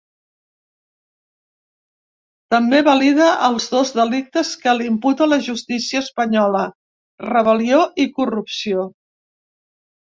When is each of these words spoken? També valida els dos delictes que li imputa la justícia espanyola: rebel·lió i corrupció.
També 2.55 2.79
valida 2.89 3.27
els 3.49 3.69
dos 3.75 3.93
delictes 4.01 4.55
que 4.65 4.75
li 4.79 4.89
imputa 4.95 5.29
la 5.31 5.41
justícia 5.51 6.03
espanyola: 6.09 6.67
rebel·lió 7.31 7.87
i 8.07 8.11
corrupció. 8.19 8.91